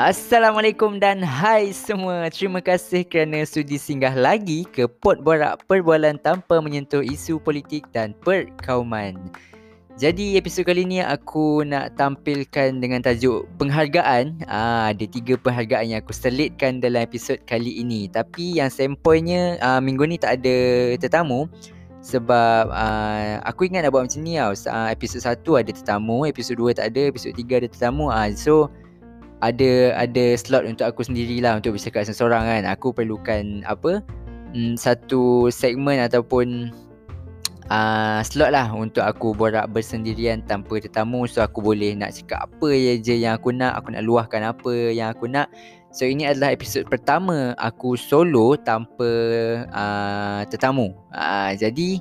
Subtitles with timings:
[0.00, 2.24] Assalamualaikum dan hai semua.
[2.32, 8.16] Terima kasih kerana sudi singgah lagi ke Pot Borak Perbualan tanpa menyentuh isu politik dan
[8.24, 9.20] perkauman.
[10.00, 14.40] Jadi episod kali ni aku nak tampilkan dengan tajuk penghargaan.
[14.48, 18.08] Ah ada tiga penghargaan yang aku selitkan dalam episod kali ini.
[18.08, 20.56] Tapi yang sempoinya ah, minggu ni tak ada
[20.96, 21.44] tetamu
[22.00, 24.56] sebab ah, aku ingat nak buat macam ni tau.
[24.64, 28.08] Ah, episod 1 ada tetamu, episod 2 tak ada, episod 3 ada tetamu.
[28.08, 28.72] Ah so
[29.40, 32.62] ada ada slot untuk aku sendirilah untuk bercakap seseorang kan.
[32.68, 34.04] Aku perlukan apa?
[34.52, 36.74] Hmm, satu segmen ataupun
[37.70, 42.68] uh, slot lah untuk aku borak bersendirian tanpa tetamu so aku boleh nak cakap apa
[42.98, 45.48] je yang aku nak, aku nak luahkan apa yang aku nak.
[45.90, 49.10] So ini adalah episod pertama aku solo tanpa
[49.74, 50.94] uh, tetamu.
[51.10, 51.98] Uh, jadi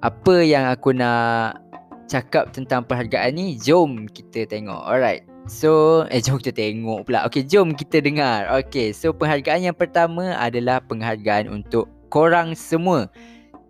[0.00, 1.60] apa yang aku nak
[2.08, 4.80] cakap tentang perhargaan ni, jom kita tengok.
[4.80, 5.27] Alright.
[5.48, 7.24] So, eh jom kita tengok pula.
[7.24, 8.44] Okay, jom kita dengar.
[8.52, 13.08] Okay, so penghargaan yang pertama adalah penghargaan untuk korang semua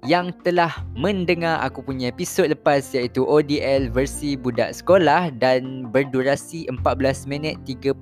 [0.02, 7.30] yang telah mendengar aku punya episod lepas iaitu ODL versi budak sekolah dan berdurasi 14
[7.30, 7.94] minit 33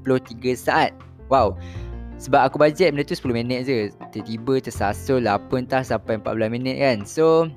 [0.56, 0.96] saat.
[1.28, 1.60] Wow.
[2.16, 3.92] Sebab aku bajet benda tu 10 minit je.
[4.08, 7.04] Tiba-tiba tersasul lah apa entah sampai 14 minit kan.
[7.04, 7.52] So,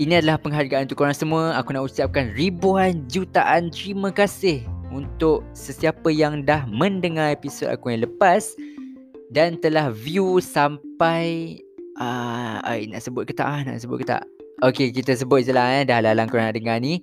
[0.00, 1.52] ini adalah penghargaan untuk korang semua.
[1.60, 4.64] Aku nak ucapkan ribuan jutaan terima kasih
[4.94, 8.54] untuk sesiapa yang dah mendengar episod aku yang lepas
[9.34, 11.58] dan telah view sampai
[11.98, 14.22] ah uh, nak sebut ke tak ah nak sebut ke tak?
[14.62, 17.02] Okey kita sebut je lah eh dah lalang korang nak dengar ni.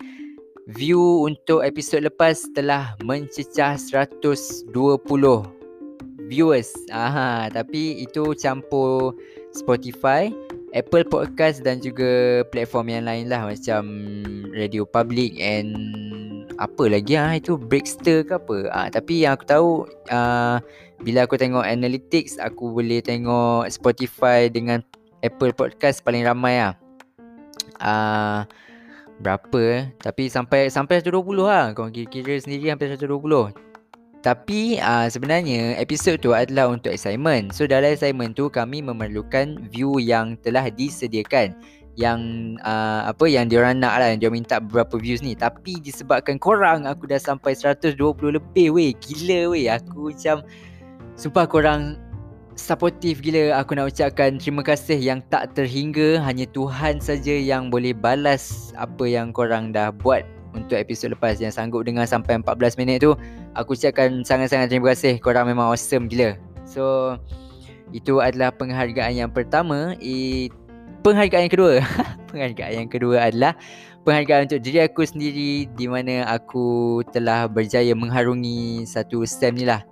[0.72, 4.72] View untuk episod lepas telah mencecah 120
[6.32, 6.72] viewers.
[6.96, 9.20] Aha tapi itu campur
[9.52, 10.32] Spotify
[10.72, 13.84] Apple Podcast dan juga platform yang lain lah macam
[14.56, 15.76] Radio Public and
[16.62, 18.58] apa lagi ah itu Breakster ke apa?
[18.70, 19.70] Ah tapi yang aku tahu
[20.14, 20.62] ah
[21.02, 24.86] bila aku tengok analytics aku boleh tengok Spotify dengan
[25.26, 26.74] Apple Podcast paling ramai ah.
[27.82, 28.46] Ah
[29.18, 29.84] berapa eh?
[29.98, 33.72] Tapi sampai sampai 120 lah kau kira-kira sendiri hampir 120
[34.22, 37.50] tapi uh, sebenarnya episod tu adalah untuk assignment.
[37.58, 41.58] So dalam assignment tu kami memerlukan view yang telah disediakan
[42.00, 45.36] yang uh, apa yang dia orang nak lah dia minta beberapa views ni.
[45.36, 47.98] Tapi disebabkan korang aku dah sampai 120
[48.32, 48.92] lebih weh.
[48.96, 49.68] Gila weh.
[49.68, 50.46] Aku macam
[51.20, 52.00] sumpah korang
[52.56, 53.60] supportive gila.
[53.60, 56.24] Aku nak ucapkan terima kasih yang tak terhingga.
[56.24, 61.52] Hanya Tuhan saja yang boleh balas apa yang korang dah buat untuk episod lepas yang
[61.52, 63.16] sanggup dengar sampai 14 minit tu.
[63.56, 65.20] Aku ucapkan sangat-sangat terima kasih.
[65.20, 66.36] Korang memang awesome gila.
[66.64, 67.16] So
[67.92, 69.96] itu adalah penghargaan yang pertama.
[70.00, 70.56] It,
[71.00, 71.74] penghargaan yang kedua.
[72.32, 73.54] Penghargaan yang kedua adalah
[74.08, 79.84] penghargaan untuk diri aku sendiri di mana aku telah berjaya mengharungi satu STEM ni lah.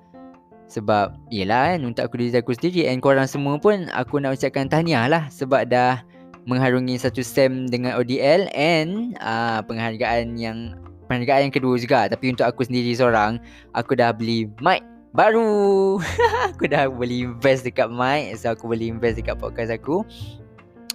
[0.70, 4.70] Sebab yelah kan untuk aku diri aku sendiri and korang semua pun aku nak ucapkan
[4.70, 6.06] tahniah lah sebab dah
[6.46, 10.78] mengharungi satu STEM dengan ODL and uh, penghargaan yang
[11.09, 12.06] penghargaan yang kedua juga.
[12.08, 13.42] Tapi untuk aku sendiri seorang
[13.74, 15.98] aku dah beli mic baru.
[16.54, 20.06] Aku dah boleh invest dekat mic so aku boleh invest dekat podcast aku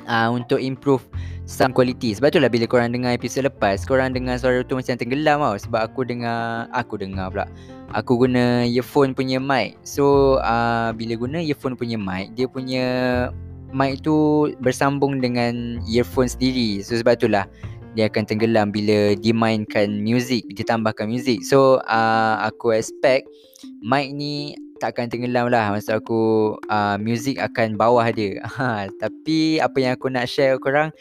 [0.07, 1.03] uh, untuk improve
[1.45, 2.17] sound quality.
[2.17, 5.57] Sebab tu lah bila korang dengar episod lepas, korang dengar suara tu macam tenggelam tau.
[5.61, 7.47] Sebab aku dengar, aku dengar pula.
[7.95, 9.79] Aku guna earphone punya mic.
[9.87, 12.87] So, uh, bila guna earphone punya mic, dia punya
[13.71, 16.83] mic tu bersambung dengan earphone sendiri.
[16.83, 17.47] So, sebab tu lah
[17.95, 21.47] dia akan tenggelam bila dimainkan music, ditambahkan music.
[21.47, 23.31] So, uh, aku expect
[23.79, 25.73] mic ni tak akan tenggelam lah.
[25.73, 28.37] Maksud aku uh, Music akan bawah dia.
[28.55, 30.93] Ha, Tapi apa yang aku nak share korang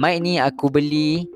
[0.00, 1.28] Mic ni aku beli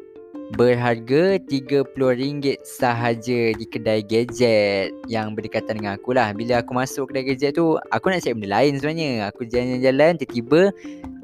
[0.57, 6.33] Berharga RM30 sahaja di kedai gadget Yang berdekatan dengan aku lah.
[6.33, 9.29] Bila aku masuk kedai gadget tu Aku nak cari benda lain sebenarnya.
[9.29, 10.73] Aku jalan-jalan tiba-tiba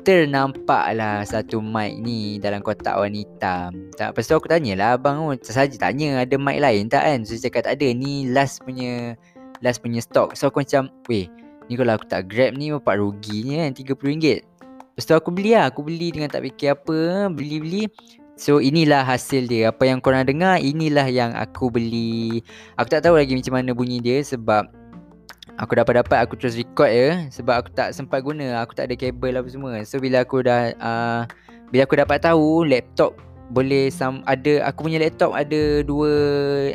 [0.07, 3.91] Ternampak lah satu mic ni dalam kotak warna hitam.
[3.99, 7.27] Tak, Lepas tu aku tanya lah abang oh, Saja tanya ada mic lain tak kan?
[7.27, 7.91] So dia cakap tak ada.
[7.91, 9.19] Ni last punya
[9.61, 10.35] last punya stock.
[10.35, 11.29] So aku macam Weh
[11.67, 14.43] Ni kalau aku tak grab ni Bapak ruginya kan RM30.
[14.97, 15.69] Lepas tu aku beli lah.
[15.69, 17.91] Aku beli dengan tak fikir apa Beli-beli.
[18.37, 19.75] So inilah hasil dia.
[19.75, 22.41] Apa yang korang dengar Inilah yang aku beli.
[22.79, 24.71] Aku tak tahu lagi macam mana bunyi dia Sebab
[25.57, 27.11] Aku dapat-dapat aku terus record ya.
[27.33, 28.63] Sebab aku tak sempat guna.
[28.63, 29.73] Aku tak ada kabel apa semua.
[29.89, 31.23] So bila aku dah uh,
[31.75, 33.17] Bila aku dapat tahu Laptop
[33.51, 36.11] boleh sam ada aku punya laptop ada dua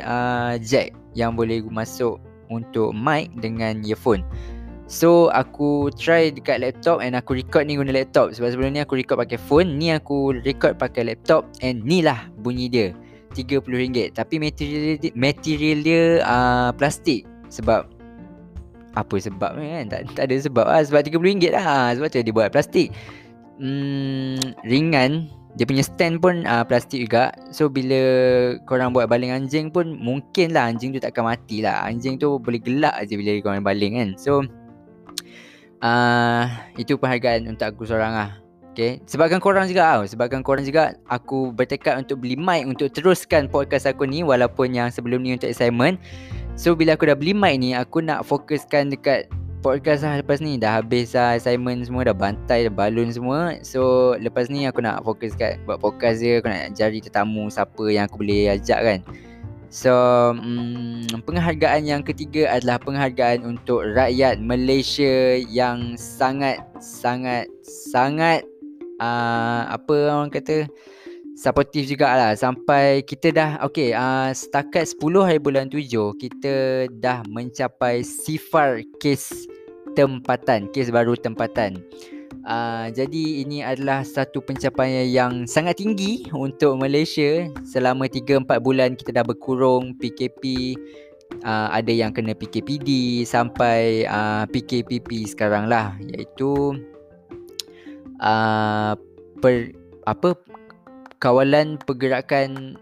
[0.00, 2.16] uh, jack yang boleh masuk
[2.52, 4.20] untuk mic dengan earphone.
[4.92, 8.36] So aku try dekat laptop and aku record ni guna laptop.
[8.36, 12.28] Sebab sebelum ni aku record pakai phone Ni aku record pakai laptop and ni lah
[12.44, 12.92] bunyi dia
[13.32, 17.24] RM30 Tapi material dia, material dia uh, plastik.
[17.48, 17.88] Sebab
[18.92, 19.88] apa sebab kan?
[19.88, 20.84] Tak, tak ada sebab lah.
[20.84, 21.96] Sebab RM30 lah.
[21.96, 22.92] Sebab tu dia buat plastik.
[23.56, 24.36] Hmm,
[24.68, 28.00] ringan dia punya stand pun uh, plastik juga so bila
[28.64, 32.60] korang buat baling anjing pun mungkin lah anjing tu takkan mati lah anjing tu boleh
[32.60, 34.40] gelak aja bila korang baling kan so
[35.84, 36.48] uh,
[36.80, 39.04] itu penghargaan untuk aku seorang lah Okay.
[39.04, 40.08] Sebabkan korang juga tau.
[40.08, 44.88] Sebabkan korang juga aku bertekad untuk beli mic untuk teruskan podcast aku ni walaupun yang
[44.88, 46.00] sebelum ni untuk assignment.
[46.56, 49.28] So bila aku dah beli mic ni aku nak fokuskan dekat
[49.62, 53.62] podcast lah lepas ni dah habis lah assignment semua dah bantai dah balun semua.
[53.62, 57.84] So lepas ni aku nak fokus kat buat podcast je aku nak cari tetamu siapa
[57.88, 59.00] yang aku boleh ajak kan.
[59.70, 59.94] So
[60.34, 68.42] hmm, penghargaan yang ketiga adalah penghargaan untuk rakyat Malaysia yang sangat sangat sangat
[68.98, 70.66] uh, apa orang kata
[71.38, 75.88] supportive jugalah sampai kita dah okey uh, setakat 10 hari bulan 7
[76.20, 79.48] kita dah mencapai sifar kes
[79.94, 81.82] tempatan kes baru tempatan.
[82.42, 87.46] Uh, jadi ini adalah satu pencapaian yang sangat tinggi untuk Malaysia.
[87.62, 90.74] Selama 3 4 bulan kita dah berkurung PKP
[91.46, 95.94] uh, ada yang kena PKPD sampai uh, PKPP sekarang lah.
[96.02, 96.82] Iaitu
[98.18, 98.92] uh,
[99.38, 99.70] per
[100.02, 100.34] apa
[101.22, 102.74] kawalan pergerakan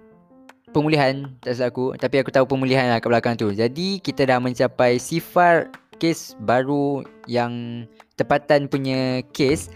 [0.73, 1.93] pemulihan tak salah aku.
[2.01, 3.53] Tapi aku tahu pemulihan lah kat belakang tu.
[3.53, 5.69] Jadi kita dah mencapai sifar
[6.01, 7.85] kes baru yang
[8.17, 9.69] tepatan punya kes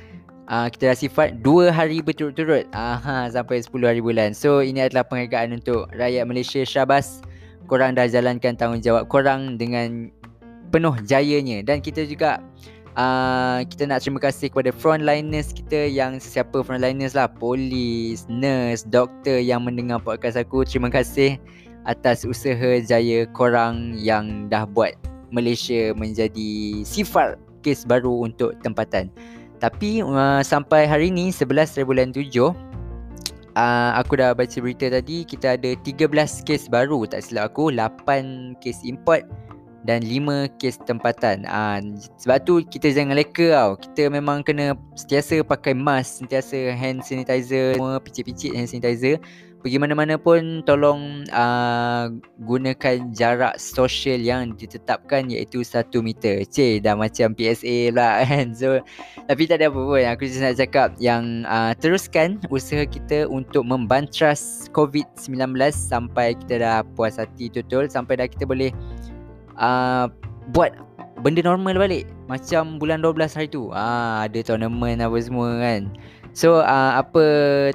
[0.48, 2.68] uh, kita dah sifat 2 hari berturut-turut.
[2.72, 4.32] Aha sampai 10 hari bulan.
[4.36, 7.24] So ini adalah penghargaan untuk rakyat Malaysia Syabas.
[7.64, 10.12] Korang dah jalankan tanggungjawab korang dengan
[10.68, 11.64] penuh jayanya.
[11.64, 12.44] Dan kita juga
[12.98, 17.28] uh, kita nak terima kasih kepada frontliners kita yang sesiapa frontliners lah?
[17.28, 20.68] Polis, nurse, doktor yang mendengar podcast aku.
[20.68, 21.40] Terima kasih
[21.84, 24.96] atas usaha jaya korang yang dah buat
[25.30, 29.08] Malaysia menjadi sifar kes baru untuk tempatan
[29.62, 32.52] tapi uh, sampai hari ni 11 bulan 7 uh,
[33.96, 36.10] aku dah baca berita tadi kita ada 13
[36.44, 39.24] kes baru tak silap aku 8 kes import
[39.84, 41.44] dan lima kes tempatan.
[41.44, 41.78] Ah
[42.16, 43.76] sebab tu kita jangan leka tau.
[43.76, 49.20] Kita memang kena sentiasa pakai mask, sentiasa hand sanitizer, semua picit-picit hand sanitizer.
[49.64, 52.12] Pergi mana-mana pun tolong uh,
[52.44, 56.44] gunakan jarak sosial yang ditetapkan iaitu 1 meter.
[56.44, 58.52] Cik dah macam PSA pula kan.
[58.52, 58.84] So
[59.24, 60.04] tapi tak ada apa pun.
[60.04, 66.84] Aku just nak cakap yang uh, teruskan usaha kita untuk membantras COVID-19 sampai kita dah
[66.92, 68.68] puas hati total sampai dah kita boleh
[69.56, 70.12] uh,
[70.52, 70.76] buat
[71.24, 75.88] benda normal balik macam bulan 12 hari tu ah uh, ada tournament apa semua kan
[76.34, 77.24] so uh, apa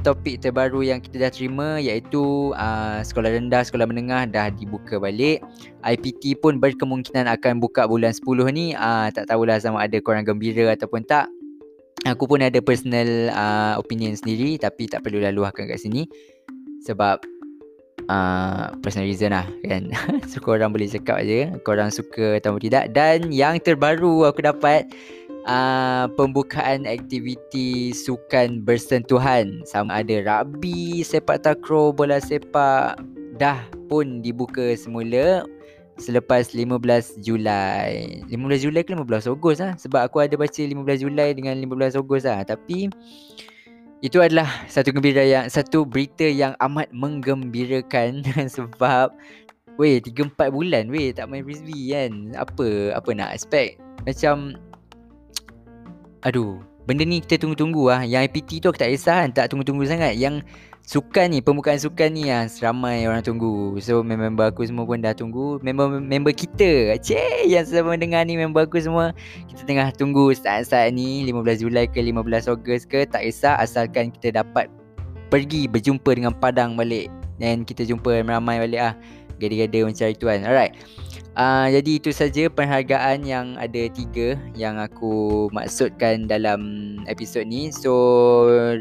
[0.03, 5.41] topik terbaru yang kita dah terima iaitu uh, sekolah rendah sekolah menengah dah dibuka balik.
[5.81, 8.75] IPT pun berkemungkinan akan buka bulan 10 ni.
[8.75, 11.31] Uh, tak tahulah sama ada korang gembira ataupun tak.
[12.07, 16.07] Aku pun ada personal uh, opinion sendiri tapi tak perlu laluahkan kat sini
[16.83, 17.19] sebab
[18.07, 19.91] uh, personal reason lah kan.
[20.31, 22.91] So korang boleh cakap je Korang suka atau tidak.
[22.95, 24.87] Dan yang terbaru aku dapat
[25.45, 29.63] uh, Pembukaan aktiviti sukan bersentuhan.
[29.63, 32.99] Sama ada rugby, sepak takraw, bola sepak.
[33.39, 35.47] Dah pun dibuka semula
[35.95, 38.19] Selepas 15 Julai.
[38.27, 40.75] 15 Julai ke 15 Ogos lah Sebab aku ada baca 15
[41.07, 42.91] Julai dengan 15 Ogos lah Tapi
[43.99, 48.23] itu adalah satu gembira yang satu berita yang amat menggembirakan
[48.55, 49.11] sebab
[49.75, 52.31] weh 3 4 bulan weh tak main frisbee kan.
[52.39, 53.83] Apa apa nak expect?
[54.07, 54.55] Macam
[56.23, 56.59] aduh
[56.89, 58.01] benda ni kita tunggu-tunggu ah.
[58.01, 60.17] Yang IPT tu aku tak kisah kan, tak tunggu-tunggu sangat.
[60.17, 60.41] Yang
[60.89, 63.77] sukan ni pembukaan sukan ni yang seramai orang tunggu.
[63.77, 65.61] So member aku semua pun dah tunggu.
[65.61, 69.13] Member member kita cik yang sama dengar ni member aku semua.
[69.45, 73.61] Kita tengah tunggu saat-saat ni 15 Julai ke 15 Ogos ke tak kisah.
[73.61, 74.65] Asalkan kita dapat
[75.29, 77.13] pergi berjumpa dengan padang balik.
[77.37, 78.93] Dan kita jumpa ramai balik ah.
[79.37, 80.75] Gada-gada mencari tuan alright
[81.37, 86.59] Uh, jadi itu saja penghargaan yang ada tiga yang aku maksudkan dalam
[87.05, 87.69] episod ni.
[87.69, 87.93] So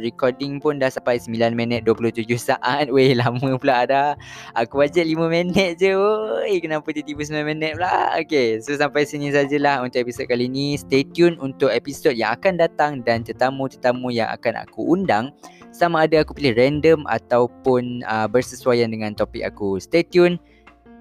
[0.01, 2.89] recording pun dah sampai 9 minit 27 saat.
[2.95, 4.17] Weh lama pula dah.
[4.57, 5.93] Aku bajet 5 minit je.
[5.95, 8.17] Woi kenapa tiba-tiba 9 minit pula?
[8.17, 10.75] Okay so sampai sini sajalah untuk episod kali ni.
[10.81, 15.31] Stay tune untuk episod yang akan datang dan tetamu-tetamu yang akan aku undang.
[15.69, 19.77] Sama ada aku pilih random ataupun uh, bersesuaian dengan topik aku.
[19.79, 20.41] Stay tune.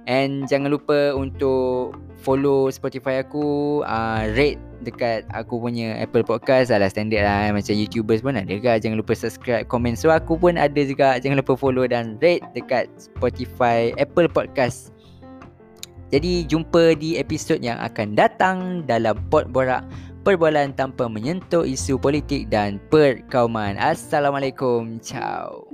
[0.07, 6.87] And jangan lupa untuk follow Spotify aku uh, Rate dekat aku punya Apple Podcast Alah
[6.87, 10.79] standard lah Macam YouTubers pun ada juga Jangan lupa subscribe, komen So aku pun ada
[10.79, 14.95] juga Jangan lupa follow dan rate dekat Spotify Apple Podcast
[16.07, 19.83] Jadi jumpa di episod yang akan datang dalam Pot Borak
[20.27, 23.79] Perbualan tanpa menyentuh isu politik dan perkauman.
[23.79, 24.99] Assalamualaikum.
[24.99, 25.66] Ciao.